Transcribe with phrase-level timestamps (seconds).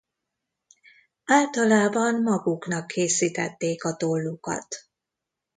[1.25, 4.67] Általában maguknak készítették a tollukat.